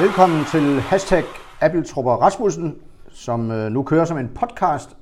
[0.00, 1.24] Velkommen til hashtag
[1.60, 2.76] Appeltrupper Rasmussen,
[3.08, 4.96] som øh, nu kører som en podcast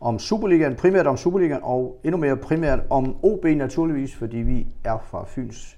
[0.00, 4.98] om Superligaen, primært om Superligaen, og endnu mere primært om OB naturligvis, fordi vi er
[5.10, 5.76] fra Fyns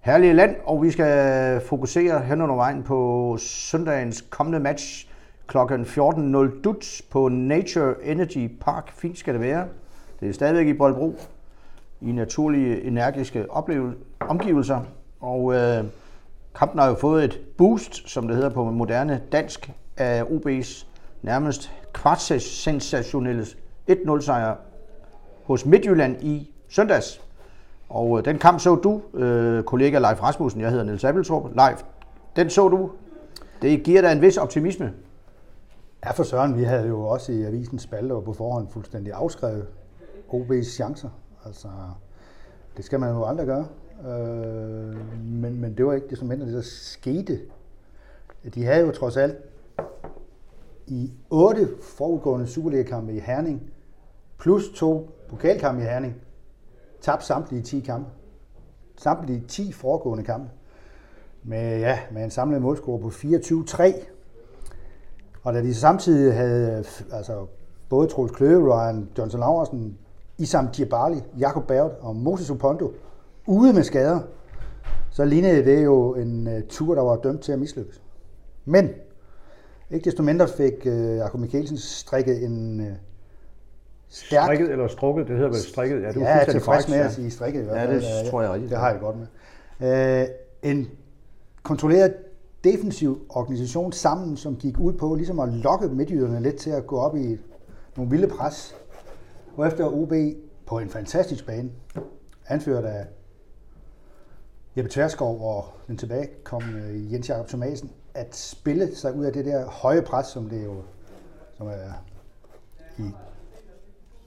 [0.00, 5.08] herlige land, og vi skal fokusere hen under vejen på søndagens kommende match
[5.46, 5.58] kl.
[5.58, 8.92] 14.00 Duts på Nature Energy Park.
[8.92, 9.66] Fint skal det være.
[10.20, 11.16] Det er stadigvæk i Boldbro
[12.00, 14.80] i naturlige, energiske oplevel- omgivelser,
[15.20, 15.84] og øh,
[16.54, 20.86] kampen har jo fået et boost, som det hedder på moderne dansk, af OB's
[21.22, 23.46] nærmest kvartsensationelle
[23.90, 24.56] 1-0 sejr
[25.44, 27.20] hos Midtjylland i søndags.
[27.88, 31.50] Og øh, den kamp så du, øh, kollega Leif Rasmussen, jeg hedder Niels Appeltrup.
[31.54, 31.82] Leif,
[32.36, 32.90] den så du.
[33.62, 34.92] Det giver dig en vis optimisme.
[36.04, 39.66] Ja, for Søren, vi havde jo også i avisens spalte og på forhånd fuldstændig afskrevet
[40.28, 41.08] OB's chancer.
[41.46, 41.68] Altså,
[42.76, 43.66] det skal man jo aldrig gøre.
[44.06, 47.40] Øh, men, men det var ikke det som mindre, det der skete.
[48.54, 49.36] De havde jo trods alt
[50.86, 53.70] i otte forudgående Superliga-kampe i Herning,
[54.38, 56.14] plus to pokalkampe i Herning,
[57.00, 58.10] tabt samtlige 10 kampe.
[58.96, 60.50] Samtlige 10 foregående kampe.
[61.42, 64.06] Med, ja, med en samlet målscore på 24-3.
[65.42, 67.46] Og da de samtidig havde altså,
[67.88, 69.98] både Troels Kløve, Ryan Johnson Laversen,
[70.38, 72.92] Isam Djibali, Jakob Berg og Moses Upondo
[73.46, 74.20] ude med skader,
[75.10, 78.02] så lignede det jo en uh, tur, der var dømt til at mislykkes.
[78.64, 78.90] Men
[79.90, 82.86] ikke desto mindre fik uh, Jakob Mikkelsen strikket en uh,
[84.08, 84.44] stærk...
[84.44, 86.02] Strikket eller strukket, det hedder vel strikket.
[86.02, 87.66] Ja, du er ja, tilfreds med at sige strikket.
[87.66, 88.70] Ja, det tror jeg rigtigt.
[88.70, 90.22] Det har jeg godt med.
[90.22, 90.88] Uh, en
[91.62, 92.14] kontrolleret
[92.64, 96.98] defensiv organisation sammen, som gik ud på ligesom at lokke midtjyderne lidt til at gå
[96.98, 97.38] op i
[97.96, 98.74] nogle vilde pres.
[99.56, 100.12] Og efter OB
[100.66, 101.70] på en fantastisk bane,
[102.48, 103.06] anført af
[104.76, 109.44] Jeppe Tverskov og den tilbagekommende øh, Jens Jakob Thomasen, at spille sig ud af det
[109.44, 110.82] der høje pres, som det jo
[111.58, 112.04] som er
[112.98, 113.10] i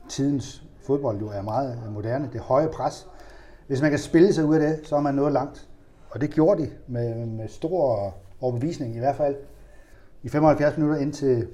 [0.10, 3.08] tidens fodbold jo er meget moderne, det høje pres.
[3.68, 5.70] Hvis man kan spille sig ud af det, så er man nået langt.
[6.10, 9.36] Og det gjorde de med, med stor overbevisning, i hvert fald
[10.24, 11.48] i 75 minutter ind til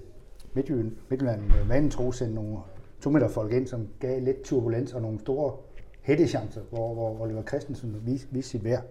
[0.53, 2.57] Midtjylland, Midtjylland øh, vanen tro sendte nogle
[3.01, 5.53] to meter folk ind, som gav lidt turbulens og nogle store
[6.01, 8.83] hættechancer, hvor, hvor Oliver Christensen viste, viste sit værd.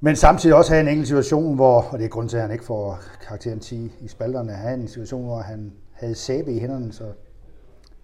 [0.00, 2.52] Men samtidig også have en enkelt situation, hvor, og det er grund til, at han
[2.52, 6.92] ikke får karakteren 10 i spalterne, have en situation, hvor han havde sæbe i hænderne,
[6.92, 7.04] så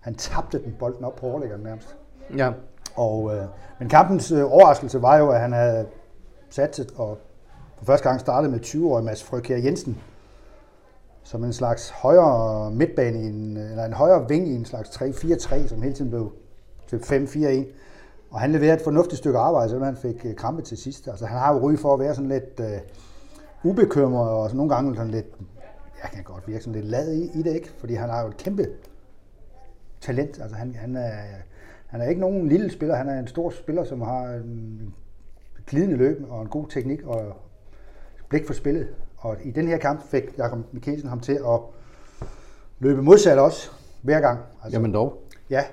[0.00, 1.97] han tabte den bolden op på overlæggeren nærmest.
[2.36, 2.52] Ja.
[2.94, 3.44] Og, øh,
[3.78, 5.86] men kampens øh, overraskelse var jo, at han havde
[6.50, 7.19] satset og
[7.78, 9.98] for første gang startede med 20-årig Mads Frøkjær Jensen,
[11.22, 15.69] som en slags højere midtbane, i en, eller en højere ving i en slags 3-4-3,
[15.69, 16.32] som hele tiden blev
[16.99, 17.66] til 5-4-1.
[18.31, 21.09] Og han leverede et fornuftigt stykke arbejde, så han fik øh, krampe til sidst.
[21.09, 24.75] Altså, han har jo ry for at være sådan lidt uh, ubekymret, og så nogle
[24.75, 25.27] gange sådan lidt,
[26.03, 27.72] jeg kan godt virke sådan lidt lad i, i det, ikke?
[27.78, 28.66] Fordi han har jo et kæmpe
[30.00, 30.41] talent.
[30.43, 31.10] Altså, han, han, er,
[31.87, 34.94] han er ikke nogen lille spiller, han er en stor spiller, som har en
[35.66, 37.37] glidende løb og en god teknik og
[38.28, 38.88] blik for spillet.
[39.16, 41.61] Og i den her kamp fik Jakob Mikkelsen ham til at
[42.78, 43.71] løbe modsat også
[44.03, 44.41] hver gang.
[44.65, 45.22] Altså, Jamen dog.
[45.50, 45.65] Ja,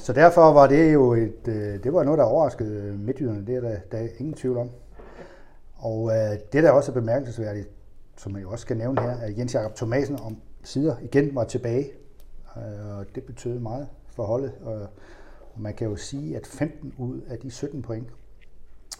[0.00, 3.60] så derfor var det jo et, øh, det var noget, der overraskede midtjyderne, det er
[3.60, 4.70] der, der er ingen tvivl om.
[5.76, 7.68] Og øh, det, der også er bemærkelsesværdigt,
[8.16, 11.44] som jeg jo også skal nævne her, at Jens Jakob Thomasen om sider igen var
[11.44, 11.90] tilbage.
[12.56, 14.52] Øh, og det betød meget for holdet.
[14.64, 14.74] Og,
[15.54, 18.08] og man kan jo sige, at 15 ud af de 17 point,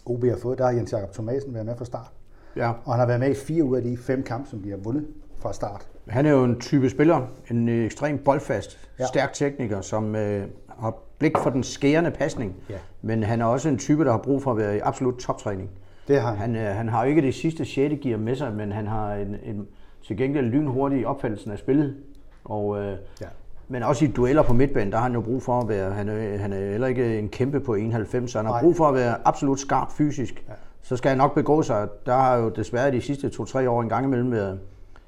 [0.05, 2.11] OB har fået, der har Jens Jakob Thomasen været med fra start.
[2.55, 2.71] Ja.
[2.85, 4.77] Og han har været med i fire ud af de fem kampe, som de har
[4.77, 5.07] vundet
[5.39, 5.87] fra start.
[6.07, 9.05] Han er jo en type spiller, en ekstrem boldfast, ja.
[9.05, 10.47] stærk tekniker, som øh,
[10.79, 12.55] har blik for den skærende pasning.
[12.69, 12.75] Ja.
[13.01, 15.69] Men han er også en type, der har brug for at være i absolut toptræning.
[16.07, 16.55] Det har han.
[16.55, 17.95] Han, øh, han har jo ikke det sidste 6.
[18.01, 19.67] gear med sig, men han har en, en
[20.07, 21.95] til gengæld lynhurtig opfattelsen af spillet.
[22.43, 23.25] Og, øh, ja.
[23.67, 26.09] Men også i dueller på midtbanen, der har han jo brug for at være, han
[26.09, 28.61] er, han er heller ikke en kæmpe på 91, så han har Nej.
[28.61, 30.43] brug for at være absolut skarp fysisk.
[30.47, 31.87] Ja så skal han nok begå sig.
[32.05, 34.59] Der har jo desværre de sidste to-tre år en gang imellem været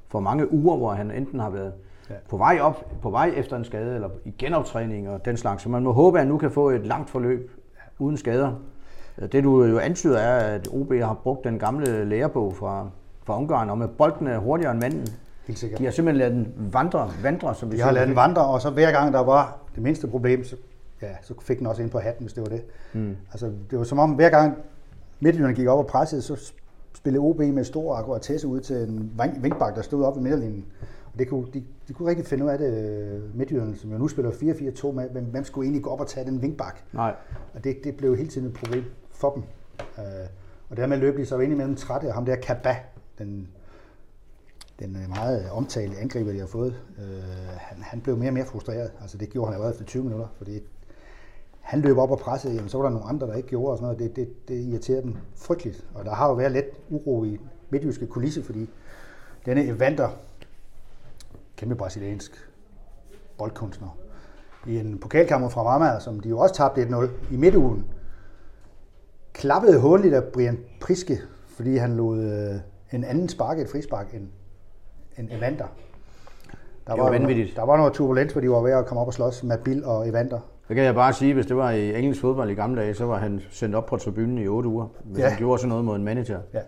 [0.08, 1.74] for mange uger, hvor han enten har været
[2.10, 2.16] ja.
[2.30, 5.64] på vej op, på vej efter en skade, eller i genoptræning og den slags.
[5.64, 7.52] Så man må håbe, at han nu kan få et langt forløb
[8.00, 8.52] uden skader.
[9.32, 12.88] Det du jo antyder er, at OB har brugt den gamle lærebog fra,
[13.24, 15.08] fra Ungarn om, at bolden er hurtigere end manden.
[15.48, 15.80] Helt sikkert.
[15.80, 18.62] De har simpelthen ladet den vandre, vandre som vi De har ladet den vandre, og
[18.62, 20.56] så hver gang der var det mindste problem, så,
[21.02, 22.62] ja, så fik den også ind på hatten, hvis det var det.
[22.94, 23.18] Mm.
[23.32, 24.58] Altså, det var som om, hver gang
[25.20, 26.54] Midtjylland gik op og pressede, så
[26.94, 29.12] spillede OB med stor akkuratesse ud til en
[29.42, 30.66] vinkbak, der stod op i midterlinjen.
[31.14, 34.08] Og det kunne, de, de kunne rigtig finde ud af det, Midtjylland, som jo nu
[34.08, 36.84] spiller 4-4-2 med, hvem, hvem skulle egentlig gå op og tage den vinkbak?
[36.94, 37.16] Nej.
[37.54, 39.44] Og det, det blev hele tiden et problem for dem.
[39.98, 40.04] Uh,
[40.70, 42.76] og dermed løb de så ind imellem trætte, og ham der Kaba,
[43.18, 43.48] den,
[44.80, 47.24] den øh, meget omtalte angriber, de har fået, øh,
[47.58, 48.92] han, han blev mere og mere frustreret.
[49.02, 50.60] Altså det gjorde han allerede efter 20 minutter, fordi
[51.60, 53.78] han løb op og pressede, jamen, så var der nogle andre, der ikke gjorde og
[53.78, 54.00] sådan noget.
[54.00, 55.88] Det, det, det irriterede dem frygteligt.
[55.94, 57.40] Og der har jo været lidt uro i
[57.70, 58.70] midtjyske kulisse, fordi
[59.46, 60.10] denne Evander,
[61.58, 62.50] kæmpe brasiliansk
[63.38, 63.98] boldkunstner,
[64.68, 67.86] i en pokalkammer fra Rama, som de jo også tabte 1-0 i midtugen,
[69.34, 72.56] klappede håndligt af Brian Priske, fordi han lod øh,
[72.98, 74.28] en anden sparke, et frispark, end,
[75.18, 75.66] end Evander.
[76.88, 77.56] Der Det var vanvittigt.
[77.56, 79.86] Der var noget turbulens, hvor de var ved at komme op og slås med Bill
[79.86, 80.40] og Evander.
[80.68, 83.06] Så kan jeg bare sige, hvis det var i engelsk fodbold i gamle dage, så
[83.06, 85.30] var han sendt op på tribunen i 8 uger, hvis Ja.
[85.30, 86.40] han gjorde sådan noget mod en manager.
[86.54, 86.60] Ja.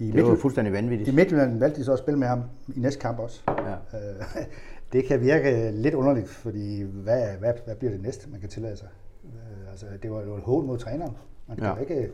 [0.00, 1.14] I, Det var Midtjylland, fuldstændig I vanvittigt.
[1.14, 2.42] Midtjylland valgte de så at spille med ham
[2.76, 3.40] i næste kamp også.
[3.48, 3.98] Ja.
[3.98, 4.44] Øh,
[4.92, 8.76] det kan virke lidt underligt, fordi hvad, hvad, hvad bliver det næste, man kan tillade
[8.76, 8.88] sig?
[9.24, 11.16] Øh, altså, det var jo et hån mod træneren.
[11.48, 11.74] Man kan Ja.
[11.74, 11.80] ja.
[11.80, 12.10] ikke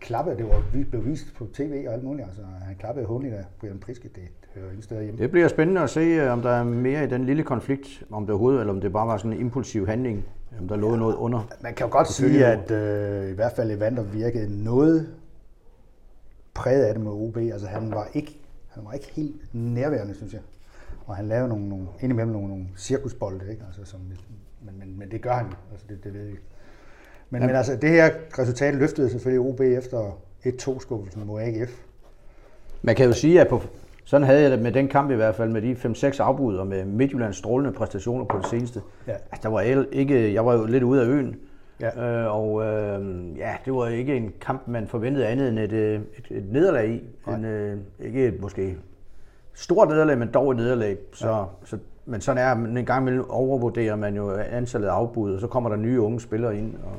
[0.00, 2.26] klappe, det var blev vist på tv og alt muligt.
[2.26, 4.22] Altså, han klappede håndligt af Brian Priske, det
[4.54, 5.18] hører ingen steder hjemme.
[5.20, 8.22] Det bliver spændende at se, øh, om der er mere i den lille konflikt, om
[8.22, 10.24] det overhovedet, eller om det bare var sådan en impulsiv handling,
[10.60, 11.48] om der lå noget under.
[11.62, 15.08] Man kan jo godt sige, at øh, i hvert fald Evander virkede noget
[16.54, 17.36] præget af det med OB.
[17.36, 20.40] Altså han var ikke, han var ikke helt nærværende, synes jeg.
[21.06, 23.62] Og han lavede nogle, nogle indimellem nogle, nogle cirkusbolde, ikke?
[23.66, 24.00] Altså, som,
[24.62, 25.46] men, men, men det gør han.
[25.70, 26.36] Altså, det, det ved jeg.
[27.30, 27.46] Men, Ja.
[27.46, 31.70] men altså, det her resultat løftede selvfølgelig OB efter 1-2-skuffelsen mod AGF.
[32.82, 33.60] Man kan jo sige, at på,
[34.04, 36.66] sådan havde jeg det med den kamp i hvert fald, med de 5-6 afbud og
[36.66, 38.82] med Midtjyllands strålende præstationer på det seneste.
[39.06, 39.12] Ja.
[39.12, 41.36] Altså, der var el- ikke, jeg var jo lidt ude af øen,
[41.96, 42.22] Ja.
[42.24, 46.00] øh, og øh, ja, det var ikke en kamp, man forventede andet end et, øh,
[46.18, 47.02] et, et nederlag i.
[47.30, 48.76] En, øh, ikke et måske
[49.54, 50.96] stort nederlag, men dog et nederlag.
[51.12, 51.44] Så, ja.
[51.64, 55.40] så, men sådan er men en gang imellem overvurderer man jo antallet af afbud, og
[55.40, 56.74] så kommer der nye unge spillere ind.
[56.74, 56.92] Og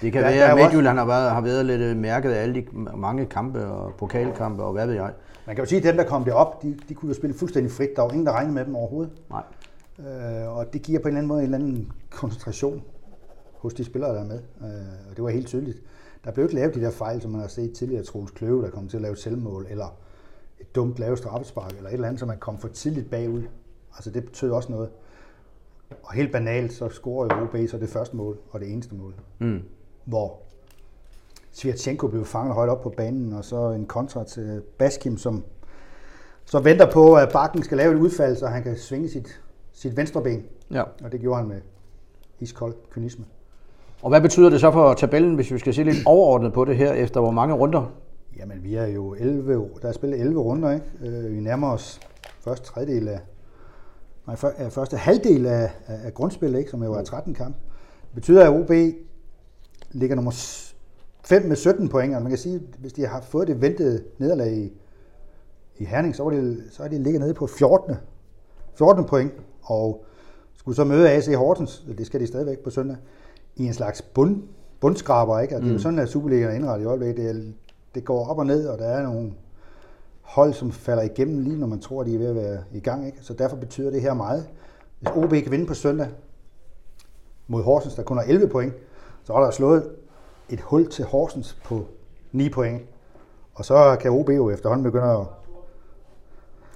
[0.00, 2.54] det kan Ja, være, at Midtjylland har været, har været lidt øh, mærket af alle
[2.54, 2.64] de
[2.96, 5.10] mange kampe og pokalkampe og hvad ved jeg.
[5.46, 7.72] Man kan jo sige, at dem, der kom derop, de, de kunne jo spille fuldstændig
[7.72, 7.88] frit.
[7.96, 9.12] Der var ingen, der regnede med dem overhovedet.
[9.30, 9.42] Nej.
[9.98, 12.82] Øh, og det giver på en eller anden måde en eller anden koncentration
[13.58, 14.40] hos de spillere, der er med.
[14.60, 15.82] Øh, og det var helt tydeligt.
[16.24, 18.02] Der blev ikke lavet de der fejl, som man har set tidligere.
[18.02, 19.96] Troels Kløve, der kom til at lave selvmål, eller
[20.60, 23.42] et dumt lavet straffespark, eller et eller andet, som man kom for tidligt bagud.
[23.94, 24.90] Altså det betød også noget.
[26.02, 29.14] Og helt banalt, så scorer jo OB så det første mål, og det eneste mål.
[29.38, 29.62] Mm.
[30.04, 30.38] Hvor
[31.52, 35.44] Svirtjenko blev fanget højt op på banen, og så en kontra til Baskim, som
[36.44, 39.40] så venter på, at Bakken skal lave et udfald, så han kan svinge sit,
[39.72, 40.44] sit venstre ben.
[40.70, 40.82] Ja.
[41.04, 41.60] Og det gjorde han med
[42.40, 43.24] iskold kynisme.
[44.02, 46.76] Og hvad betyder det så for tabellen, hvis vi skal se lidt overordnet på det
[46.76, 47.92] her, efter hvor mange runder?
[48.38, 50.86] Jamen, vi er jo 11, der er spillet 11 runder, ikke?
[51.00, 52.00] Øh, Vi nærmer os
[52.40, 53.20] første tredjedel af,
[54.26, 56.70] nej, ja, første halvdel af, af, af grundspillet, ikke?
[56.70, 57.56] som jo er 13 kamp.
[58.02, 58.70] Det betyder, at OB
[59.90, 60.32] ligger nummer
[61.24, 64.04] 5 med 17 point, og man kan sige, at hvis de har fået det ventede
[64.18, 64.72] nederlag i,
[65.78, 67.94] i Herning, så, var det, så er de ligget nede på 14.
[68.74, 70.04] 14 point, og
[70.56, 72.96] skulle så møde AC Horsens, det skal de stadigvæk på søndag,
[73.58, 74.42] i en slags bund,
[74.80, 75.56] bundskraber, ikke?
[75.56, 77.16] Og det er jo sådan, at Superligaen er indrettet i øjeblikket.
[77.16, 77.42] Det, er,
[77.94, 79.32] det går op og ned, og der er nogle
[80.20, 83.06] hold, som falder igennem lige når man tror, de er ved at være i gang.
[83.06, 83.18] Ikke?
[83.20, 84.48] Så derfor betyder det her meget.
[84.98, 86.08] Hvis OB kan vinde på søndag
[87.46, 88.72] mod Horsens, der kun har 11 point,
[89.24, 89.90] så er der slået
[90.50, 91.86] et hul til Horsens på
[92.32, 92.82] 9 point.
[93.54, 95.26] Og så kan OB jo efterhånden begynde at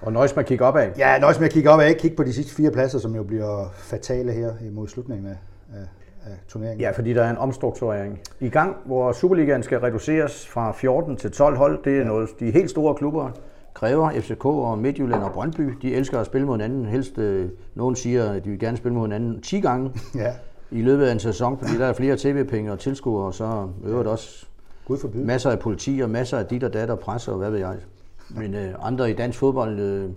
[0.01, 0.91] Og nøjes med at kigge opad.
[0.97, 3.15] Ja, nøjes med at kigge op og ikke kigge på de sidste fire pladser, som
[3.15, 5.37] jo bliver fatale her imod slutningen af,
[5.73, 5.87] af,
[6.25, 6.79] af turneringen.
[6.81, 11.31] Ja, fordi der er en omstrukturering i gang, hvor Superligaen skal reduceres fra 14 til
[11.31, 11.83] 12 hold.
[11.83, 13.29] Det er noget, de helt store klubber
[13.73, 14.09] kræver.
[14.11, 16.85] FCK og Midtjylland og Brøndby, de elsker at spille mod hinanden.
[16.85, 20.33] Helst, øh, nogen siger, at de vil gerne spille mod hinanden 10 gange ja.
[20.71, 24.07] i løbet af en sæson, fordi der er flere tv-penge og tilskuere, og så øvrigt
[24.09, 24.45] også
[24.85, 25.25] Gud forbyde.
[25.25, 27.75] masser af politi og masser af dit og dat og presse og hvad ved jeg.
[28.29, 30.09] Men øh, andre i dansk fodbold øh,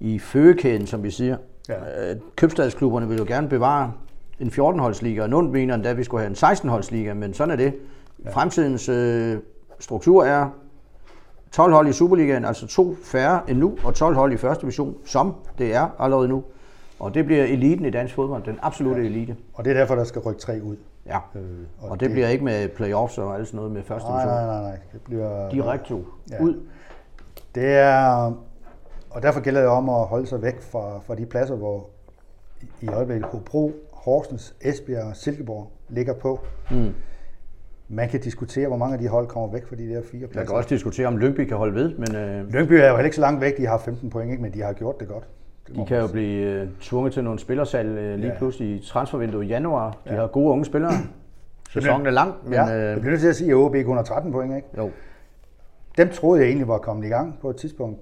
[0.00, 1.36] i føgekæden, som vi siger,
[1.68, 2.10] Ja.
[2.10, 3.92] øh, købstadsklubberne vil jo gerne bevare
[4.40, 7.56] en 14-holdsliga, og nogen mener endda, at vi skulle have en 16-holdsliga, men sådan er
[7.56, 7.74] det.
[8.24, 8.30] Ja.
[8.30, 9.38] Fremtidens øh,
[9.78, 10.48] struktur er
[11.52, 14.94] 12 hold i Superligaen, altså to færre end nu, og 12 hold i første division,
[15.04, 16.44] som det er allerede nu.
[17.00, 19.36] Og det bliver eliten i dansk fodbold, den absolutte elite.
[19.54, 20.76] Og det er derfor, der skal rykke tre ud.
[21.06, 21.18] Ja.
[21.34, 21.42] Øh,
[21.80, 24.22] Og, og det, det bliver ikke med playoffs og alt sådan noget med første Nej,
[24.22, 24.36] division.
[24.36, 24.78] nej, nej, nej.
[24.92, 25.50] Det bliver...
[25.50, 25.94] Direkte
[26.30, 26.42] Ja.
[26.42, 26.54] ud.
[27.54, 28.32] Det er...
[29.10, 31.86] Og derfor gælder det om at holde sig væk fra, fra de pladser, hvor
[32.62, 33.72] i- i øjeblikket Hobro,
[34.04, 36.40] Horsens, Esbjerg og Silkeborg ligger på.
[36.70, 36.90] Mm.
[37.88, 40.30] Man kan diskutere, hvor mange af de hold kommer væk fra de der fire Jeg
[40.30, 40.46] pladser.
[40.52, 43.14] kan også diskutere, om Lyngby kan holde ved, men øh, Lyngby er jo heller ikke
[43.16, 43.56] så langt væk.
[43.56, 44.42] De har 15 point, ikke?
[44.42, 45.28] men de har gjort det godt.
[45.68, 48.38] Det de kan jo man blive øh, tvunget til nogle spillersalg øh, lige Ja.
[48.38, 49.90] pludselig i transfervinduet i januar.
[49.90, 50.20] De Ja.
[50.20, 50.92] har gode unge spillere.
[51.72, 53.96] Sæsonen er lang, men Ja, jeg øh, bliver nødt til at sige, at OB kun
[53.96, 54.56] har 13 point.
[54.56, 54.68] Ikke?
[54.78, 54.90] jo.
[55.98, 58.00] dem troede jeg egentlig var kommet i gang på et tidspunkt.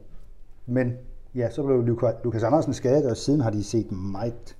[0.66, 0.92] Men
[1.34, 4.56] ja, så blev Luka- Lukas Andersen skadet, og siden har de set meget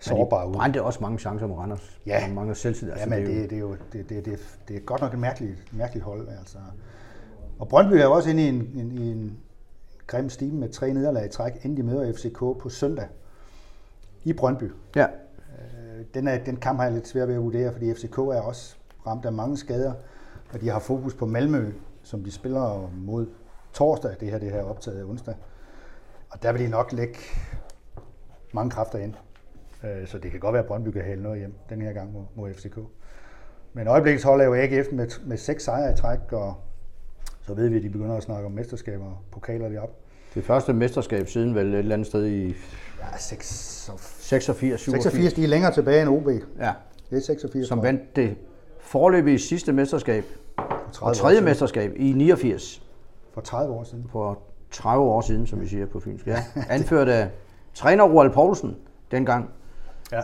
[0.00, 0.54] sårbare ud.
[0.54, 2.00] Brændte også mange chancer mod Randers.
[2.06, 2.24] Ja.
[2.28, 2.94] Og mange selvtillid.
[2.94, 5.72] Ja, men det, det, er jo det, det, det, det er godt nok et mærkeligt,
[5.72, 6.28] mærkeligt hold.
[6.28, 6.58] Altså.
[7.58, 9.38] Og Brøndby er jo også inde i en, en, i en
[10.06, 13.06] grim stime med tre nederlag i træk, inden de møder FCK på søndag
[14.24, 14.72] i Brøndby.
[14.96, 15.06] Ja.
[15.06, 18.40] Øh, Den, er, den kamp har jeg lidt svært ved at vurdere, fordi FCK er
[18.40, 18.76] også
[19.06, 19.92] ramt af mange skader,
[20.52, 23.26] og de har fokus på Malmø, som de spiller mod
[23.72, 25.34] torsdag, det her, det her er optaget onsdag.
[26.30, 27.18] Og der vil de nok lægge
[28.52, 29.14] mange kræfter ind.
[29.84, 32.12] Øh, Så det kan godt være, at Brøndby kan hælde noget hjem den her gang
[32.12, 32.78] mod, mod FCK.
[33.72, 36.54] Men øjeblikkets hold er jo AGF med, med seks sejre i træk, og
[37.42, 39.94] så ved vi, at de begynder at snakke om mesterskaber og pokaler deroppe.
[40.34, 42.46] Det første mesterskab siden vel et eller andet sted i
[43.00, 45.02] Ja, 6 og 86, 87.
[45.04, 46.26] 86, de er længere tilbage end OB.
[46.58, 46.72] Ja.
[47.10, 47.68] Det er 86.
[47.68, 48.36] Som vandt det
[48.80, 50.24] forløbige sidste mesterskab
[50.56, 52.82] og 30 år tredje mesterskab i 89
[53.34, 54.06] For 30 år siden.
[54.12, 54.38] for
[54.70, 56.26] 30 år siden, som vi siger på fynsk.
[56.26, 56.44] Ja.
[56.70, 57.28] Anført af
[57.74, 58.76] træner Roald Poulsen
[59.10, 59.50] dengang.
[60.12, 60.20] Ja.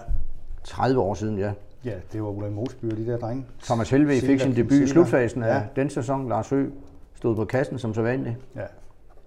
[0.64, 1.52] 30 år siden, ja.
[1.84, 3.46] Ja, det var Ulrik Mosby og de der drenge.
[3.64, 5.62] Thomas Helve fik sin debut i slutfasen af Ja.
[5.76, 6.28] den sæson.
[6.28, 6.68] Lars Høgh
[7.14, 8.36] stod på kassen som så vanligt.
[8.56, 8.60] Ja.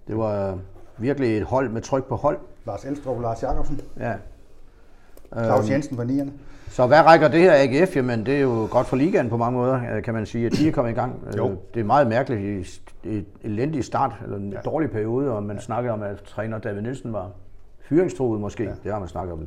[0.08, 0.58] Det var
[0.98, 2.38] virkelig et hold med tryk på hold.
[2.66, 3.80] Lars Elstrup og Lars Jakobsen.
[4.00, 4.12] Ja.
[5.34, 6.32] Claus Øhm, Jensen på nierne.
[6.68, 7.96] Så hvad rækker det her AGF?
[7.96, 10.52] Jamen, det er jo godt for ligaen på mange måder, øh, kan man sige, at
[10.52, 11.20] de er kommet i gang.
[11.36, 11.48] Jo.
[11.50, 14.58] Øh, Det er meget mærkeligt et elendigt start, eller en ja.
[14.60, 15.62] dårlig periode, og man ja.
[15.62, 17.30] snakker om, at træner David Nielsen var
[17.80, 18.62] fyringstruet måske.
[18.64, 18.70] Ja.
[18.84, 19.46] Det har man snakket om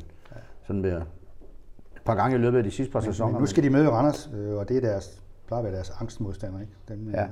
[0.67, 3.31] sådan med et par gange i løbet af de sidste par sæsoner.
[3.31, 5.91] Men nu skal de møde Randers, øh, og det er deres, plejer at være deres
[5.99, 6.59] angstmodstander.
[6.59, 6.71] Ikke?
[6.87, 7.25] Dem, øh, Ja.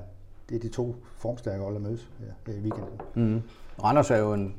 [0.50, 2.10] Det er de to formstærke hold, der mødes
[2.48, 2.90] her i weekenden.
[3.16, 3.42] Mm.
[3.84, 4.56] Randers er jo en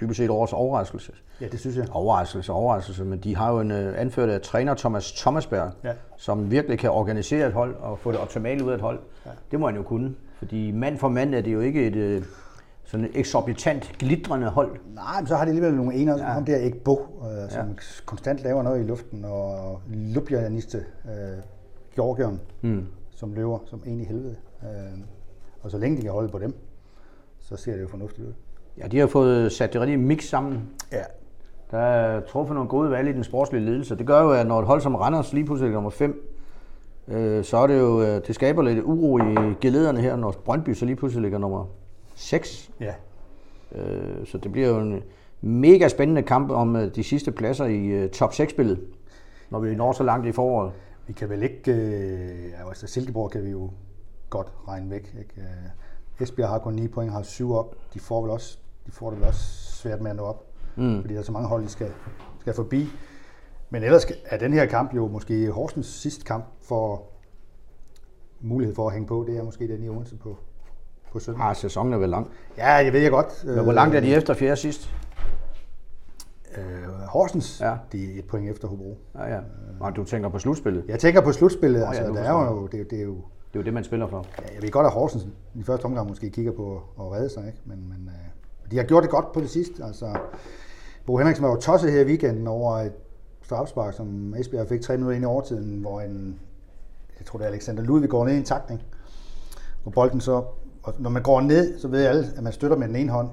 [0.00, 1.12] dybest set årets overraskelse.
[1.40, 1.86] Ja, det synes jeg.
[1.92, 5.92] Overraskelse, overraskelse, men de har jo en uh, anført af træner Thomas Thomasberg, Ja.
[6.16, 9.00] som virkelig kan organisere et hold og få det optimale ud af et hold.
[9.26, 9.30] Ja.
[9.50, 12.24] Det må han jo kunne, fordi mand for mand er det jo ikke et uh,
[12.92, 14.70] sådan et eksorbitant, glitrende hold.
[14.94, 16.24] Nej, men så har de alligevel nogle ener, ja.
[16.24, 17.74] Ham der Ekbo, øh, som ja.
[18.06, 21.42] konstant laver noget i luften, og Lubjaniste, øh,
[21.96, 22.86] Georgion, mm.
[23.10, 24.36] som løber som en i helvede.
[24.62, 24.98] Øh,
[25.62, 26.54] og så længe de kan holde på dem,
[27.38, 28.32] så ser det jo fornuftigt ud.
[28.78, 30.70] Ja, de har fået sat det rigtige mix sammen.
[30.92, 31.02] Ja.
[31.70, 33.96] Der er truffet nogle gode valg i den sportslige ledelse.
[33.98, 36.28] Det gør jo, at når et hold som Randers lige pludselig er nummer 5,
[37.08, 40.74] øh, så er det jo, øh, det skaber lidt uro i gelederne her, når Brøndby
[40.74, 41.66] så lige pludselig ligger nummer
[42.22, 42.70] 6.
[42.80, 42.94] Ja.
[43.74, 45.02] Øh, så det bliver jo en
[45.40, 48.80] mega spændende kamp om øh, de sidste pladser i øh, top 6-spillet,
[49.50, 50.72] når vi når så langt i foråret.
[51.06, 51.72] Vi kan vel ikke...
[51.72, 53.70] Øh, altså Silkeborg kan vi jo
[54.30, 55.14] godt regne væk.
[55.18, 55.40] Ikke?
[55.40, 57.76] Øh, Esbjerg har kun 9 point, har 7 op.
[57.94, 61.00] De får, vel også, de får det vel også svært med at nå op, mm.
[61.00, 61.92] fordi der er så mange hold, de skal,
[62.40, 62.88] skal forbi.
[63.70, 67.02] Men ellers er den her kamp jo måske Horsens sidste kamp for
[68.40, 69.24] mulighed for at hænge på.
[69.28, 70.38] Det er måske den i Odense på,
[71.12, 71.44] på søndag.
[71.44, 72.28] Ah, sæsonen er vel lang.
[72.56, 73.44] Ja, jeg ved jeg godt.
[73.46, 74.90] Men hvor langt er de efter fjerde sidst?
[76.56, 76.62] Øh,
[77.08, 77.70] Horsens, Ja.
[77.70, 77.76] ja.
[77.92, 78.98] de er et point efter Hobro.
[79.14, 79.40] Ja, ja.
[79.80, 80.84] Og du tænker på slutspillet.
[80.88, 81.80] Jeg tænker på slutspillet.
[81.80, 83.84] ja, altså, nu der er jo, det, det er jo Det er jo det, man
[83.84, 84.26] spiller for.
[84.42, 87.46] Ja, jeg ved godt, at Horsens i første omgang måske kigger på at redde sig,
[87.46, 87.58] ikke?
[87.64, 89.84] men, men øh, de har gjort det godt på det sidste.
[89.84, 90.18] Altså,
[91.06, 92.92] Bo Henriksen var jo tosset her i weekenden over et
[93.42, 96.40] strafspark, som Esbjerg fik tre minutter ind i overtiden, hvor en,
[97.18, 98.82] jeg tror det er Alexander Ludvig går ned i en takning,
[99.84, 100.44] og bolden så,
[100.82, 103.28] og når man går ned, så ved alle, at man støtter med den ene hånd,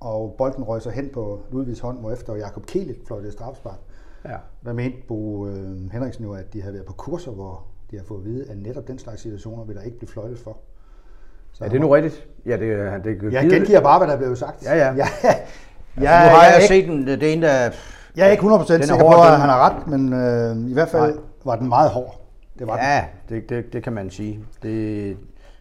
[0.00, 3.78] og bolden røg så hen på Ludvigs hånd, hvorefter Jakob Kielet fløjtede et strafspark.
[4.24, 4.36] Ja.
[4.64, 8.04] Der mente Bo øh, Henriksen jo, at de havde været på kurser, hvor de har
[8.04, 10.56] fået at vide, at netop den slags situationer vil der ikke blive fløjtet for.
[11.52, 12.26] Så Er det nu rigtigt?
[12.46, 14.64] Ja, det, er- det er Jeg gengiver bare, hvad der blev sagt.
[14.64, 14.94] Ja, ja.
[15.02, 15.06] ja.
[15.24, 17.70] Ja, Jeg, nu har jeg, jeg, er set den, det er en, der...
[18.16, 20.12] jeg er ikke 100% Den er sikker hård, på, at den- han har ret, men
[20.64, 21.22] øh, i hvert fald Nej.
[21.44, 22.20] var den meget hård.
[22.58, 22.84] Det var den.
[22.84, 24.44] Ja, det, det, det kan man sige.
[24.62, 25.16] Det,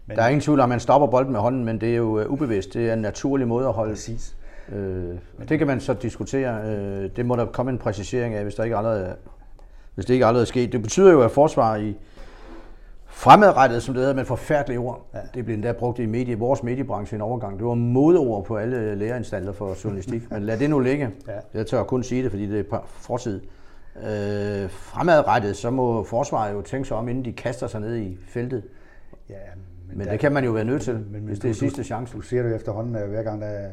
[0.05, 1.95] men, der er ingen tvivl om, at man stopper bolden med hånden, men det er
[1.95, 2.73] jo øh, ubevidst.
[2.73, 3.91] Det er en naturlig måde at holde.
[3.91, 4.35] Præcis.
[4.71, 5.15] Øh,
[5.49, 6.61] det kan man så diskutere.
[6.65, 9.13] Øh, det må der komme en præcisering af, hvis, der ikke allerede er,
[9.95, 10.71] hvis det ikke allerede er sket.
[10.71, 11.95] Det betyder jo, at forsvar i
[13.07, 15.19] fremadrettet, som det hedder med et forfærdeligt ord, ja.
[15.33, 17.57] det blev endda brugt i medie, vores mediebranche i en overgang.
[17.57, 21.09] Det var modeord på alle lærerinstaller for journalistik, men lad det nu ligge.
[21.27, 21.33] Ja.
[21.53, 23.41] Jeg tør kun sige det, fordi det er fortid.
[23.95, 28.17] Øh, fremadrettet, så må forsvaret jo tænke sig om, inden de kaster sig ned i
[28.27, 28.63] feltet.
[29.29, 29.35] Ja,
[29.91, 31.59] Men, men det kan man jo være nødt til, men, men hvis det er du-
[31.59, 32.13] sidste chance.
[32.17, 33.69] Du ser det efterhånden, at hver gang der er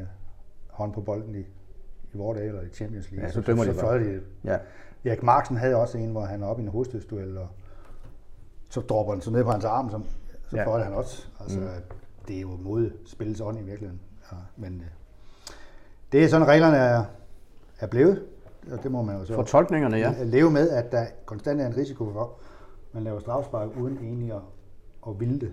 [0.68, 1.38] hånd på bolden i,
[2.12, 4.20] i vores dage, eller i Champions League, Ja, så dømmer så, de så de.
[4.44, 4.58] Ja.
[5.04, 7.48] Erik Marksen havde også en, hvor han er oppe i en hovedstødsduel, og
[8.68, 10.00] så dropper den så ned på hans arm, så,
[10.50, 10.78] så Ja.
[10.78, 11.26] han også.
[11.40, 11.66] Altså, mm.
[12.28, 14.00] det er jo mod spillets ånd i virkeligheden.
[14.32, 14.87] Ja, men øh,
[16.12, 17.04] det er sådan, reglerne er,
[17.80, 18.22] er blevet,
[18.72, 20.14] og det må man jo så Fortolkningerne, ja.
[20.25, 24.32] leve med, at der konstant er en risiko for, at man laver strafspark uden egentlig
[24.32, 24.40] at,
[25.08, 25.52] at ville det.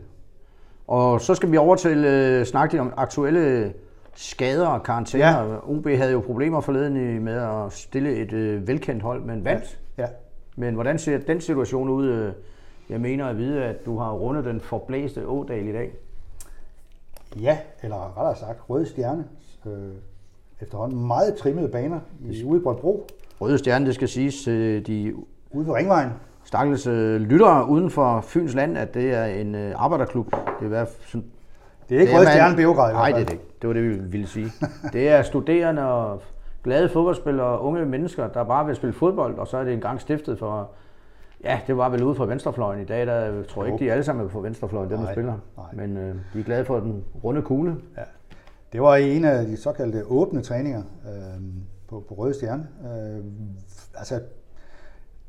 [0.88, 3.74] Og så skal vi over til øh, snakke lidt om aktuelle
[4.15, 5.25] skader og karantæner.
[5.54, 5.70] Ja.
[5.70, 9.80] OB havde jo problemer forleden i- med at stille et øh, velkendt hold, men vandt.
[9.98, 10.08] Ja.
[10.56, 12.08] Men hvordan ser den situation ud?
[12.08, 12.34] Øh,
[12.89, 15.92] Jeg mener at vide, at du har rundet den forblæste Ådal i dag.
[17.42, 19.25] Ja, eller rettere sagt, Røde Stjerne.
[19.65, 19.72] Øh,
[20.62, 22.00] efterhånden meget trimmede baner
[22.32, 23.08] i ude i Bro,
[23.42, 25.13] Røde Stjerne, det skal siges til de
[25.51, 26.10] ude på Ringvejen.
[26.45, 30.31] Stakkels øh, lyttere uden for Fyns Land, at det er en øh, arbejderklub.
[30.31, 31.25] Det er, hvad, sådan,
[31.89, 33.45] Det er ikke Røde Stjerne Beograd Nej, det er det ikke.
[33.61, 34.51] Det var det, vi ville sige.
[34.93, 36.21] Det er studerende og
[36.63, 40.01] glade fodboldspillere og unge mennesker, der bare vil spille fodbold, og så er det engang
[40.01, 40.69] stiftet for...
[41.43, 42.81] Ja, det var vel ude fra venstrefløjen.
[42.81, 45.33] I dag der tror jeg ikke, de alle sammen er på venstrefløjen, dem der spiller.
[45.57, 45.65] nej.
[45.73, 47.75] Men øh, de er glade for den runde kugle.
[47.97, 48.01] Ja.
[48.73, 51.41] Det var en af de såkaldte åbne træninger øh,
[51.87, 52.67] på, på Røde Stjerne.
[52.83, 53.23] Øh,
[53.95, 54.19] altså,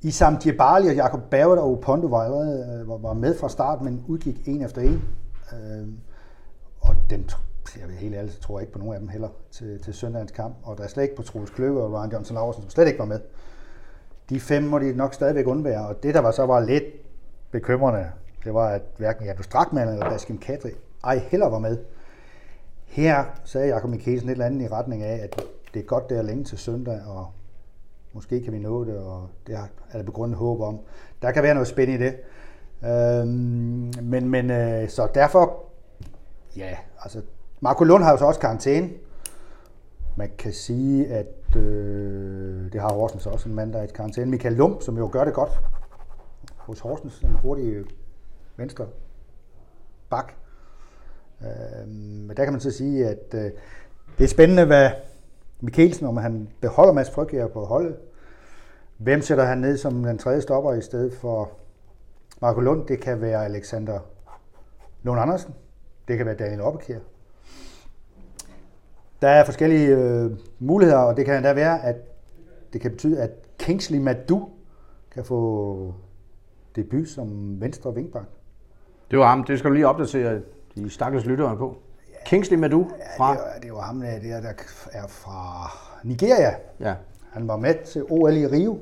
[0.02, 4.04] Isam Djebali og Jakob Bauer og Opondo var allerede øh, var, med fra start, men
[4.08, 5.02] udgik en efter en.
[5.52, 5.88] Øh,
[6.80, 7.24] og dem,
[7.80, 10.32] jeg vil helt ærligt, tror jeg ikke på nogen af dem heller til, til søndagens
[10.32, 10.54] kamp.
[10.62, 12.98] Og der er slet ikke på Troels Kløver og Ryan Johnson Larsen, som slet ikke
[12.98, 13.20] var med.
[14.30, 16.84] De fem må de nok stadigvæk undvære, og det der var så var lidt
[17.50, 18.06] bekymrende,
[18.44, 20.70] det var, at hverken Janus Strakman eller Baskin Kadri
[21.04, 21.78] ej heller var med.
[22.84, 25.42] Her sagde Jakob Mikkelsen et eller andet i retning af, at
[25.74, 27.26] det er godt, det er længe til søndag, og
[28.16, 30.80] måske kan vi nå det, og det er der begrundet håb om.
[31.22, 32.16] Der kan være noget spændende i det.
[32.84, 33.26] Øh,
[34.04, 35.64] men, men øh, så derfor,
[36.56, 37.22] ja, altså,
[37.60, 38.90] Marco Lund har jo så også karantæne.
[40.16, 44.30] Man kan sige, at øh, det har Horsens også en mand, der er i karantæne.
[44.30, 45.60] Michael Lum, som jo gør det godt
[46.56, 47.84] hos Horsens, en hurtig
[48.56, 48.86] venstre
[50.10, 50.32] bak.
[51.42, 53.50] Øh, men der kan man så sige, at øh,
[54.18, 54.90] det er spændende, hvad
[55.60, 57.96] Mikkelsen, om han beholder Mads Frygger på holdet.
[58.96, 61.50] Hvem sætter han ned som den tredje stopper i stedet for
[62.40, 62.86] Marco Lund?
[62.86, 63.98] Det kan være Alexander
[65.02, 65.54] Lund Andersen.
[66.08, 66.98] Det kan være Daniel Oppekær.
[69.22, 71.96] Der er forskellige øh, muligheder, og det kan endda være, at
[72.72, 74.48] det kan betyde, at Kingsley Madu
[75.10, 75.94] kan få
[76.76, 78.26] debut som venstre vingbak.
[79.10, 79.44] Det var ham.
[79.44, 80.40] Det skal du lige opdatere
[80.74, 81.82] de stakkels lyttere på.
[82.26, 83.32] Kingsley Madu fra...
[83.32, 84.52] Det, er, det var ham, der, der der
[84.92, 85.70] er fra
[86.04, 86.54] Nigeria.
[86.80, 86.94] Ja.
[87.30, 88.80] Han var med til OL i Rio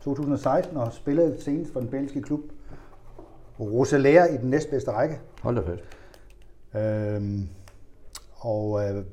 [0.00, 2.40] 2016 og spillede senest for den belgiske klub
[3.60, 5.20] Rosalea i den næstbedste række.
[5.42, 5.82] Hold da fast.
[6.74, 7.48] Øhm,
[8.36, 9.04] og øh,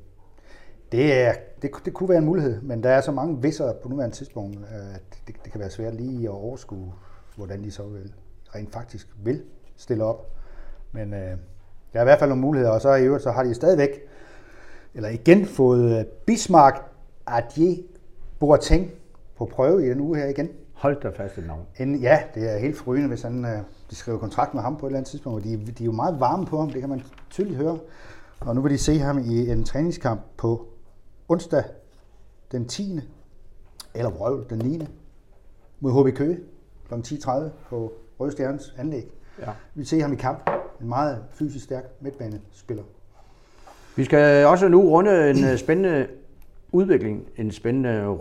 [0.91, 3.89] det, er, det, det kunne være en mulighed, men der er så mange visser på
[3.89, 6.93] nuværende tidspunkt, øh, at det, det kan være svært lige at overskue,
[7.35, 8.13] hvordan de så vil,
[8.55, 9.43] rent faktisk vil
[9.75, 10.31] stille op.
[10.91, 11.37] Men øh,
[11.93, 13.89] der er i hvert fald nogle muligheder, og så i øvrigt så har de stadigvæk,
[14.93, 16.83] eller igen fået øh, Bismarck
[17.27, 17.77] Adje
[18.39, 18.91] Boateng
[19.37, 20.49] på prøve i den uge her igen.
[20.73, 21.61] Hold da fast et navn.
[21.79, 23.57] En, ja, det er helt forrygende, hvis han, øh,
[23.89, 25.37] de skriver kontrakt med ham på et eller andet tidspunkt.
[25.37, 27.79] Og de, de er jo meget varme på ham, det kan man tydeligt høre.
[28.39, 30.67] Og nu vil de se ham i en træningskamp på
[31.27, 31.63] onsdag
[32.51, 32.99] den 10.
[33.93, 34.87] Eller vrøvl den 9.
[35.79, 36.39] mod HB Køge
[36.87, 36.93] kl.
[36.93, 37.31] 10.30
[37.69, 39.11] på Røde Stjernes anlæg.
[39.39, 39.45] Ja.
[39.45, 40.49] Vi vil se ham i kamp.
[40.83, 42.83] En meget fysisk stærk midtbanespiller.
[43.95, 46.07] Vi skal også nu runde en øh, spændende
[46.71, 48.17] udvikling, en spændende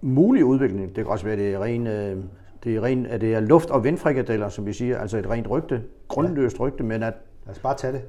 [0.00, 0.86] mulig udvikling.
[0.86, 2.16] Det kan også være, det er ren, øh,
[2.64, 5.50] det er ren, at det er luft- og vindfrikadeller, som vi siger, altså et rent
[5.50, 7.14] rygte, grundløst rygte, men at,
[7.46, 8.02] Lad os bare tage det.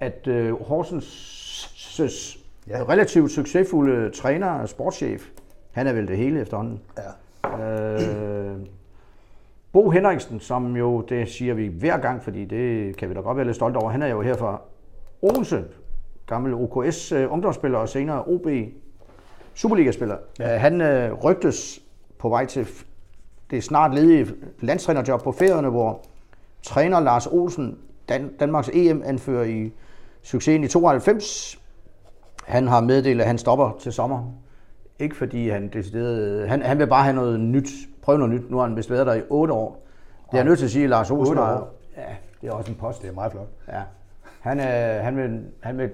[0.00, 2.36] at øh, Horsens
[2.68, 2.78] Ja.
[2.78, 2.84] ja.
[2.88, 5.28] relativt succesfulde træner og sportschef,
[5.72, 6.80] han er vel det hele efterhånden.
[7.44, 7.92] Ja.
[8.52, 8.56] Øh,
[9.72, 13.36] Bo Henriksen, som jo, det siger vi hver gang, fordi det kan vi da godt
[13.36, 14.60] være lidt stolte over, han er jo her fra
[15.22, 15.64] Odense,
[16.26, 18.46] gammel OKS øh, ungdomsspiller og senere OB
[19.54, 20.16] Superliga-spiller.
[20.38, 20.56] Ja.
[20.56, 21.80] Han øh, rygtes
[22.18, 22.66] på vej til
[23.50, 24.26] det snart ledige
[24.60, 26.00] landstrænerjob på færøerne, hvor
[26.62, 27.78] træner Lars Olsen,
[28.08, 29.72] Dan- Danmarks EM-anfører i
[30.22, 31.58] succesen i 92,
[32.44, 34.32] han har meddelt, at han stopper til sommer.
[34.98, 36.48] Ikke fordi han decideret...
[36.48, 37.68] Han, han vil bare have noget nyt.
[38.02, 38.50] Prøve noget nyt.
[38.50, 39.82] Nu har han vist været der i 8 år.
[40.26, 41.56] Det er jeg nødt til at sige, at Lars Olsen Otte har...
[41.60, 41.74] år?
[41.96, 42.02] Ja,
[42.40, 43.02] det er også en post.
[43.02, 43.48] Det er meget flot.
[43.68, 43.80] Ja.
[44.40, 45.90] Han, er, han, vil, han, vil,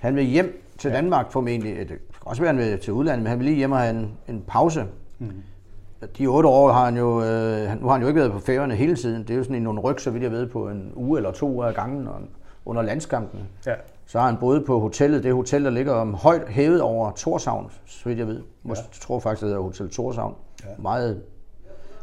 [0.00, 0.96] han vil hjem til ja.
[0.96, 1.76] Danmark formentlig.
[1.78, 3.90] Det kan også være, han vil til udlandet, men han vil lige hjem og have
[3.90, 4.84] en, en pause.
[5.18, 5.30] Mm.
[6.18, 8.38] De otte år har han jo, øh, han- nu har han jo ikke været på
[8.38, 9.22] færgerne hele tiden.
[9.22, 11.30] Det er jo sådan en nogle ryg, så vidt jeg ved, på en uge eller
[11.32, 12.14] to uger af gangen og,
[12.64, 13.40] under landskampen.
[13.66, 13.74] Ja.
[14.06, 17.70] Så har han boet på hotellet, det hotel, der ligger om højt hævet over Torshavn,
[17.86, 18.42] så vidt jeg ved.
[18.62, 18.98] Måske ja.
[19.00, 20.34] tror faktisk, det hedder Hotel Torshavn.
[20.64, 20.70] Ja.
[20.78, 21.22] Meget,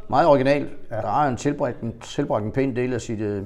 [0.08, 0.68] meget original.
[0.90, 0.96] Ja.
[0.96, 3.42] Der har han tilbragt en, tilbragt en pæn del af sit øh,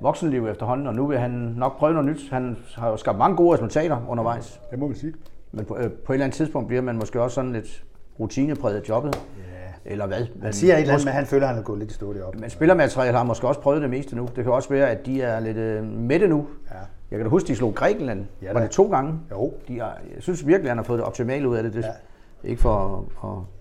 [0.00, 2.30] voksenliv efterhånden, og nu vil han nok prøve noget nyt.
[2.30, 4.60] Han har jo skabt mange gode resultater undervejs.
[4.70, 5.14] Det må vi sige.
[5.52, 7.84] Men på, øh, på et eller andet tidspunkt bliver man måske også sådan lidt
[8.20, 9.14] rutinepræget jobbet.
[9.14, 10.26] Ja, eller hvad.
[10.42, 12.12] Han siger et eller andet, men han føler, at han er gået lidt i stå
[12.12, 12.38] deroppe.
[12.38, 14.28] Men spillermateriale har måske også prøvet det meste nu.
[14.36, 16.46] Det kan også være, at de er lidt øh, mætte nu.
[16.70, 16.76] Ja.
[17.10, 18.26] Jeg kan da huske, de slog Grækenland.
[18.42, 18.52] Ja da.
[18.52, 19.20] var det to gange?
[19.30, 19.52] Jo.
[19.68, 21.74] De har, jeg synes virkelig, han har fået det optimale ud af det.
[21.74, 22.48] det Ja.
[22.48, 23.55] Ikke for at,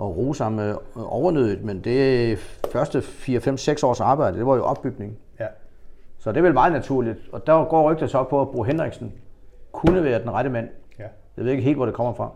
[0.00, 2.38] at rose ham øh, overnødigt, men det
[2.72, 5.18] første 4, 5, 6 års arbejde, det var jo opbygning.
[5.40, 5.46] Ja.
[6.18, 7.18] Så det er vel meget naturligt.
[7.32, 9.12] Og der går rygter så på, at Bro Henriksen
[9.72, 10.68] kunne være den rette mand.
[10.98, 11.04] Ja.
[11.36, 12.30] Jeg ved ikke helt, hvor det kommer fra.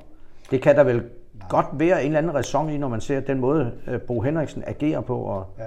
[0.50, 1.48] Det kan der vel Nej.
[1.48, 4.64] godt være en eller anden ræson i, når man ser den måde, øh, Bo Henriksen
[4.66, 5.64] agerer på, og Ja.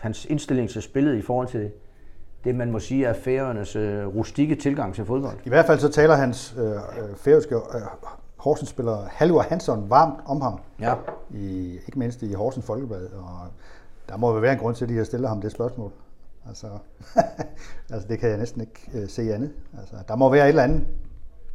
[0.00, 1.70] hans indstilling til spillet i forhold til
[2.44, 5.36] det, man må sige er færøernes øh, rustikke tilgang til fodbold.
[5.44, 6.76] I hvert fald så taler hans øh, øh,
[7.16, 7.60] færøske øh,
[8.38, 10.60] Horsens-spiller Halvor Hansson varmt om ham.
[10.80, 10.94] Ja.
[11.30, 13.06] I, ikke mindst i Horsens Folkeblad.
[13.06, 13.38] Og
[14.08, 15.92] der må jo være en grund til, at de har stillet ham det spørgsmål.
[16.48, 16.66] Altså,
[17.92, 19.52] altså det kan jeg næsten ikke øh, se andet.
[19.78, 20.86] Altså, der må være et eller andet.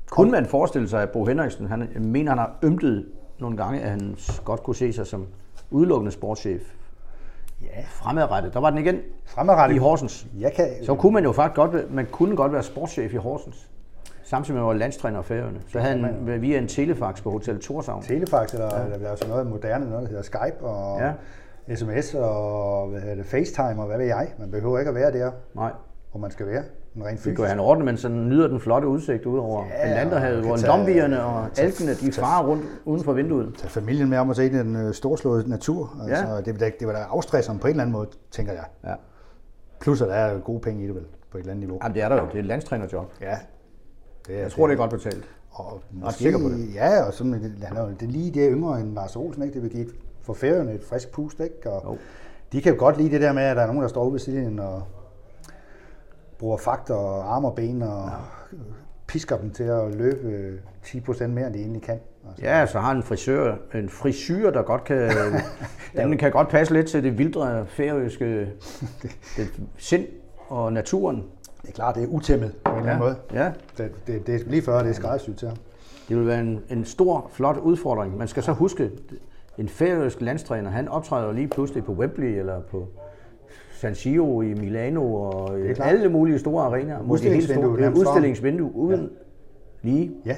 [0.09, 3.05] Kunne man forestille sig, at Bo Henriksen, han mener, han har ømtet
[3.39, 5.27] nogle gange, at han godt kunne se sig som
[5.71, 6.61] udelukkende sportschef.
[7.61, 7.83] Ja.
[7.87, 9.75] Fremadrettet, der var den igen Fremadrettet.
[9.75, 10.27] i Horsens.
[10.39, 13.69] Jeg kan, Så kunne man jo faktisk godt, man kunne godt være sportschef i Horsens.
[14.33, 15.59] Samtidig med at man var landstræner af Færøerne.
[15.67, 18.03] Så havde han via en telefax på Hotel Torshavn.
[18.03, 18.99] Telefax, eller ja.
[18.99, 21.75] der er så noget moderne, noget der hedder Skype, og Ja.
[21.75, 24.27] sms, og hvad hedder det, FaceTime, og hvad ved jeg.
[24.39, 25.71] Man behøver ikke at være der, Nej,
[26.11, 26.63] hvor man skal være.
[26.93, 27.37] Men rent det fysisk.
[27.37, 30.65] gør han ordentligt, men så nyder den flotte udsigt ud over Ja, Atlanterhavet, hvor kan
[30.67, 33.55] lombierne og alkene, de farer rundt uden for vinduet.
[33.57, 35.95] Tage familien med om at se den øh, storslåede natur.
[36.07, 36.41] Altså, Ja.
[36.41, 38.63] det, da- det var da afstressende på en eller anden måde, tænker jeg.
[38.85, 38.93] Ja.
[39.79, 41.79] Plus at der er gode penge i det vel, på et eller andet niveau.
[41.83, 42.25] Jamen, det er der jo.
[42.27, 43.11] Det er et landstrænerjob.
[43.21, 43.37] Ja.
[44.27, 45.25] Det er, Jeg tror, det er godt betalt.
[45.51, 46.73] Og ret sikker på det.
[46.73, 49.53] Ja, og sådan, han er det er lige det yngre end Lars Olsen, ikke?
[49.53, 49.87] Det vil give
[50.21, 51.69] for færøerne et frisk pust, ikke?
[51.69, 51.97] Og Jo.
[52.51, 54.11] de kan jo godt lide det der med, at der er nogen, der står ude
[54.13, 54.83] ved siden og
[56.39, 58.09] bruger fakter og arme og ben og
[58.51, 58.57] ja.
[59.07, 61.99] pisker dem til at løbe 10% mere, end de egentlig kan.
[62.29, 65.11] Altså, Ja, så har en frisør, en frisyr, der godt kan,
[65.97, 68.25] den kan godt passe lidt til det vildre færøske
[69.37, 70.05] det sind
[70.47, 71.23] og naturen.
[71.63, 73.15] Det er klart, det er utæmmet på en eller anden måde.
[73.33, 73.51] ja.
[73.77, 75.57] Det, det, det er lige før, det er skræddersyet til ham.
[76.09, 78.17] Det vil være en, en stor, flot udfordring.
[78.17, 78.91] Man skal så huske,
[79.57, 82.87] en færøsk landstræner, han optræder lige pludselig på Wembley eller på
[83.73, 86.99] San Siro i Milano og alle mulige store arenaer.
[87.09, 89.09] Udstillingsvindue, store- udstillingsvindue uden
[89.81, 90.35] lige, Ja,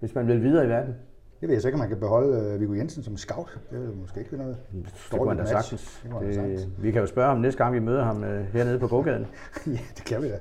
[0.00, 0.94] hvis man vil videre i verden.
[1.40, 3.58] Det ved jeg så ikke, om man kan beholde uh, Viggo Jensen som scout.
[3.70, 6.00] Det vil måske ikke noget Det kunne man da sagtens.
[6.02, 6.62] Det da sagtens.
[6.62, 9.26] Det, vi kan jo spørge ham næste gang, vi møder ham øh, hernede på gågaden.
[9.66, 10.38] ja, det kan vi da.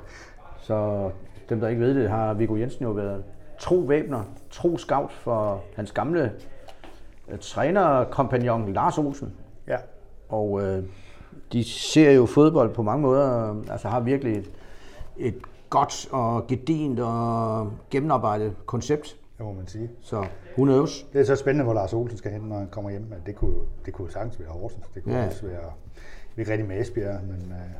[0.59, 1.09] Så
[1.49, 3.23] dem, der ikke ved det, har Viggo Jensen jo været
[3.59, 6.31] tro væbner, tro scout for hans gamle
[7.27, 9.33] øh, trænerkompagnon Lars Olsen.
[9.67, 9.77] Ja.
[10.29, 10.83] Og øh,
[11.53, 14.51] de ser jo fodbold på mange måder, øh, altså har virkelig et,
[15.17, 15.35] et
[15.69, 19.15] godt og gedint og gennemarbejdet koncept.
[19.37, 19.91] Det må man sige.
[20.01, 20.15] Så
[20.57, 21.07] who knows?
[21.13, 23.01] Det er så spændende, hvor Lars Olsen skal hen, når han kommer hjem.
[23.01, 24.85] Men det kunne, det kunne sagtens være Horsens.
[24.95, 25.25] Det kunne Ja.
[25.27, 25.71] også være,
[26.37, 27.71] ikke rigtig med Esbjerg, men øh,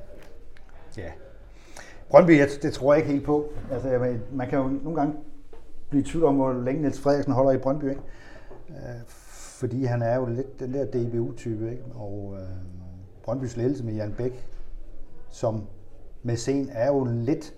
[0.97, 1.11] ja.
[2.09, 3.49] Brøndby, jeg, det tror jeg ikke helt på.
[3.71, 5.15] Altså, jeg, man kan jo nogle gange
[5.89, 8.01] blive i tvivl om, hvor længe Niels Frederiksen holder i Brøndby, ikke?
[8.69, 9.01] Øh,
[9.59, 11.83] fordi han er jo lidt den der DBU-type, ikke?
[11.95, 12.47] Og øh,
[13.23, 14.47] Brøndbys ledelse med Jan Bæk,
[15.29, 15.67] som
[16.23, 17.55] med scen er jo lidt,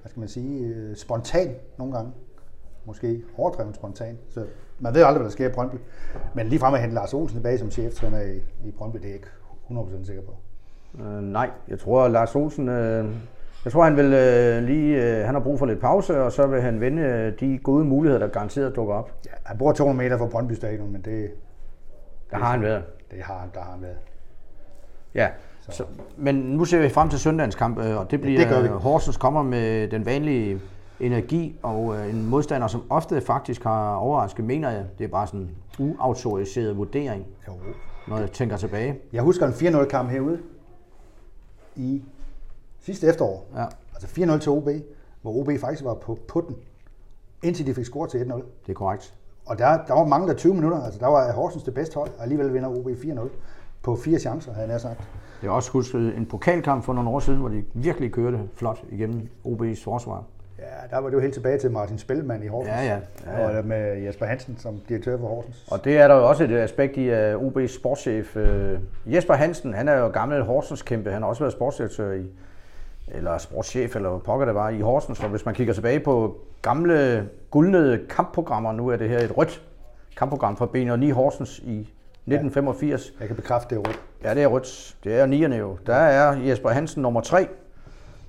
[0.00, 2.12] hvad skal man sige, øh, spontan nogle gange
[2.84, 4.18] måske overdrevet spontan.
[4.28, 4.44] Så
[4.78, 5.76] man ved aldrig, hvad der sker i Brøndby.
[6.34, 9.08] Men lige frem at hente Lars Olsen tilbage som cheftræner i, i Brøndby, det er
[9.08, 9.28] jeg ikke
[9.70, 10.34] 100% sikker på.
[11.02, 12.68] Øh, nej, jeg tror, at Lars Olsen...
[12.68, 13.06] Øh,
[13.64, 15.18] jeg tror, han vil øh, lige...
[15.18, 17.84] Øh, han har brug for lidt pause, og så vil han vende øh, de gode
[17.84, 19.12] muligheder, der garanteret dukker op.
[19.26, 21.30] Ja, han bor 200 meter fra Brøndby Stadion, men det,
[22.30, 22.84] Der har han været.
[23.10, 23.96] det har, der har han været.
[25.14, 25.28] Ja,
[25.70, 25.84] så,
[26.16, 28.68] men nu ser vi frem til søndagens kamp, øh, og det bliver det gør vi.
[28.68, 30.60] Horsens kommer med den vanlige
[31.00, 35.26] energi, og øh, en modstander, som ofte faktisk har overrasket, mener jeg, det er bare
[35.26, 37.52] sådan en uautoriseret vurdering, Jo.
[38.08, 38.98] når jeg tænker tilbage.
[39.12, 40.38] Jeg husker en 4-0-kamp herude
[41.76, 42.02] i
[42.80, 43.46] sidste efterår.
[43.56, 44.68] Ja, Altså 4-0 til OB,
[45.22, 46.56] hvor OB faktisk var på putten,
[47.42, 48.34] indtil de fik scoret til 1-0.
[48.34, 49.14] det er korrekt.
[49.46, 52.10] Og der, der var mange der 20 minutter, altså der var Horsens det bedste hold,
[52.16, 53.20] og alligevel vinder OB 4-0
[53.82, 55.08] på fire chancer, havde jeg nær sagt.
[55.40, 58.84] Det er også husket en pokalkamp for nogle år siden, hvor de virkelig kørte flot
[58.90, 60.24] igennem OB's forsvar.
[60.62, 62.74] Ja, der var det jo helt tilbage til Martin Spellemann i Horsens.
[62.74, 62.98] Ja, ja.
[63.26, 63.58] Ja, ja.
[63.58, 65.64] Og med Jesper Hansen som direktør for Horsens.
[65.70, 69.74] Og det er der jo også et aspekt i, at OB's sportschef øh, Jesper Hansen,
[69.74, 71.10] han er jo gammel Horsens kæmpe.
[71.10, 72.26] Han har også været sportsdirektør i,
[73.08, 75.20] eller sportschef, eller pokker det var, i Horsens.
[75.20, 79.62] Og hvis man kigger tilbage på gamle guldnede kampprogrammer, nu er det her et rødt
[80.16, 81.80] kampprogram fra B9 Horsens i
[82.26, 83.12] 1985.
[83.20, 84.00] Jeg kan bekræfte det er rødt.
[84.24, 84.96] Ja, det er rødt.
[85.04, 85.78] Det er nierne jo.
[85.86, 87.48] Der er Jesper Hansen nummer 3.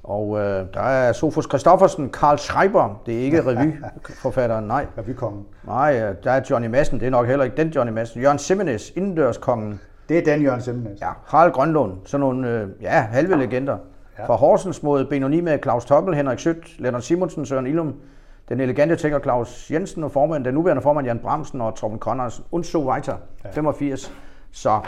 [0.04, 4.86] Og øh, der er Sofus Christoffersen, Karl Schreiber, det er ikke revyforfatteren, nej.
[4.98, 5.46] Revykongen.
[5.68, 8.22] Nej, øh, der er Johnny Madsen, det er nok heller ikke den Johnny Madsen.
[8.22, 9.80] Jørgen Simenes, indendørskongen.
[10.10, 11.02] Det er Dan Jørgen Simnes.
[11.02, 13.78] Ja, Harald Grønlund, sådan nogle øh, ja, halve legender.
[14.20, 14.26] Ja.
[14.26, 17.96] Fra Horsens mod Benoni med Claus Toppel, Henrik Sødt, Lennart Simonsen, Søren Ilum,
[18.50, 22.42] den elegante tænker Claus Jensen og formand, den nuværende formand Jan Bramsen og Torben Connors,
[22.52, 23.50] Unso Weiter, ja.
[23.50, 24.14] 85.
[24.52, 24.80] Så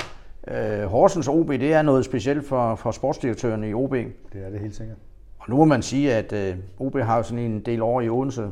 [0.47, 3.91] øh, Horsens OB, det er noget specielt for, for sportsdirektøren i OB.
[3.91, 4.97] Det er det helt sikkert.
[5.39, 8.09] Og nu må man sige, at øh, OB har jo sådan en del år i
[8.09, 8.49] Odense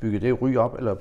[0.00, 0.96] bygget det ry op, eller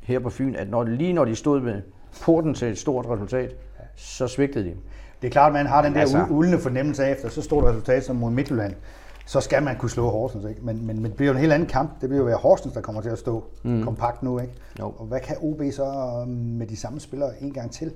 [0.00, 1.82] her på Fyn, at når, lige når de stod med
[2.22, 3.54] porten til et stort resultat,
[3.96, 4.74] så svigtede de.
[5.22, 6.26] Det er klart, at man har den der Altså.
[6.30, 8.74] uldne fornemmelse af, efter så stort resultat som mod Midtjylland,
[9.26, 10.44] så skal man kunne slå Horsens.
[10.44, 10.60] Ikke?
[10.62, 11.90] Men, men, men det bliver jo en helt anden kamp.
[12.00, 13.82] Det bliver jo være Horsens, der kommer til at stå mm.
[13.82, 14.38] kompakt nu.
[14.38, 14.52] Ikke?
[14.78, 14.94] Jo.
[14.98, 17.92] Og hvad kan OB så øh, med de samme spillere en gang til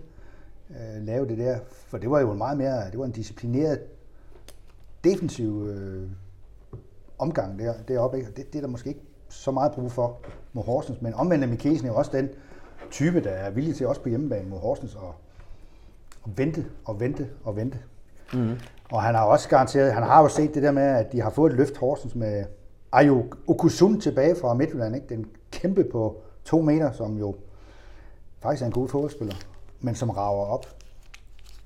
[0.71, 1.59] øh, lave det der?
[1.87, 3.81] For det var jo meget mere, det var en disciplineret
[5.05, 6.11] defensiv øh,
[7.19, 8.17] omgang der, deroppe.
[8.17, 8.31] Ikke?
[8.31, 10.19] Og Det, det er der måske ikke så meget brug for
[10.53, 11.03] mod Horsens.
[11.03, 12.29] Men omvendt er Mikkelsen jo også den
[12.91, 15.15] type, der er villig til også på hjemmebane mod Horsens og,
[16.23, 17.79] og vente og vente og vente.
[18.33, 18.57] Mm.
[18.93, 21.31] Og han har også garanteret, han har jo set det der med, at de har
[21.31, 22.45] fået et løft Horsens med
[22.93, 25.07] Ayo Okusun tilbage fra Midtjylland, ikke?
[25.09, 27.35] den kæmpe på to meter, som jo
[28.41, 29.35] faktisk er en god fodboldspiller,
[29.81, 30.67] men som rager op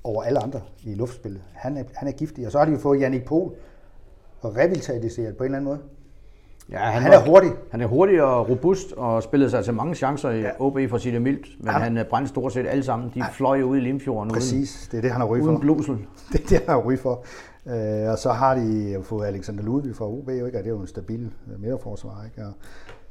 [0.05, 1.43] over alle andre i luftspillet.
[1.55, 3.53] Han er, han er giftig, og så har de jo fået Jannik Pohl
[4.41, 5.79] og revitaliseret på en eller anden måde.
[6.71, 7.51] Ja, Han er hurtig.
[7.71, 10.47] Han er hurtig og robust og spillede sig til mange chancer i ja.
[10.47, 10.51] Ja.
[10.61, 11.47] OB for det mildt.
[11.59, 13.11] Men Han- han, han brændte stort set alle sammen.
[13.15, 15.51] De fløj ud i Limfjorden Præcis, det er det, han har ryg uden, for.
[15.51, 15.95] uden blusel.
[16.33, 17.25] Det er det, han har ryg for.
[17.67, 20.59] Øh, og så har de fået Alexander Ludvig fra OB, jo, ikke?
[20.59, 22.25] og det er jo en stabil øh, midterforsvar.
[22.25, 22.47] Ikke?
[22.47, 22.53] Og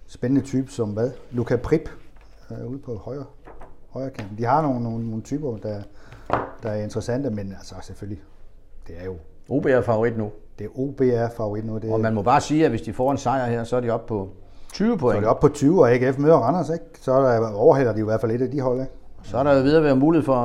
[0.07, 1.11] spændende type som hvad?
[1.31, 1.89] Luca Prip
[2.51, 3.25] øh, ude på højre,
[3.93, 4.37] højre kanten.
[4.37, 5.81] De har nogle, nogle, nogle typer, der,
[6.63, 8.21] der er interessante, men altså selvfølgelig,
[8.87, 9.15] det er jo
[9.49, 10.31] OB er favorit nu.
[10.59, 11.77] det er OBR favorit nu.
[11.77, 13.79] Det, Og man må bare sige, at hvis de får en sejr her, så er
[13.79, 14.29] de oppe på
[14.73, 15.19] 20 så er point.
[15.21, 16.85] det op på 20, og AGF møder Randers, ikke?
[17.01, 18.79] så er der, overhælder de i hvert fald et af de hold.
[18.81, 18.91] Ikke?
[19.23, 20.35] Så er der jo ved at være mulighed for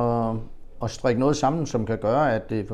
[0.83, 2.71] at, strikke noget sammen, som kan gøre, at, det,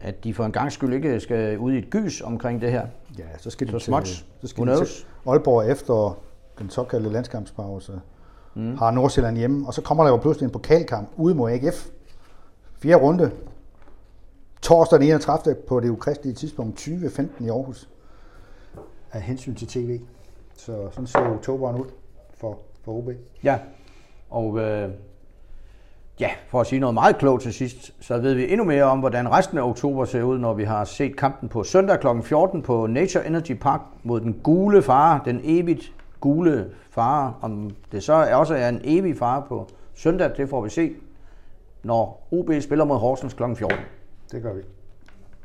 [0.00, 2.86] at de for en gang skyld ikke skal ud i et gys omkring det her.
[3.18, 4.06] Ja, så skal de Så småt.
[4.08, 4.94] så skal Who de knows?
[4.96, 6.18] til Aalborg efter
[6.58, 8.00] den såkaldte landskampspause.
[8.54, 8.76] Mm.
[8.76, 11.88] Har Nordsjælland hjemme, og så kommer der jo pludselig en pokalkamp ude mod AGF.
[12.82, 13.30] Fjerde runde.
[14.62, 15.54] Torsdag den 31.
[15.68, 17.88] på det ukristelige tidspunkt 20.15 i Aarhus.
[19.12, 20.00] Af hensyn til tv.
[20.56, 21.86] Så sådan så oktoberen ud
[22.34, 23.08] for, for OB.
[23.44, 23.58] Ja,
[24.30, 24.90] og øh,
[26.20, 28.98] ja, for at sige noget meget klogt til sidst, så ved vi endnu mere om,
[28.98, 32.06] hvordan resten af oktober ser ud, når vi har set kampen på søndag kl.
[32.22, 37.34] 14 på Nature Energy Park mod den gule fare, den evigt gule fare.
[37.40, 40.94] Om det så også er en evig fare på søndag, det får vi se,
[41.82, 43.42] når OB spiller mod Horsens kl.
[43.54, 43.78] 14.
[44.32, 44.62] Det gør vi.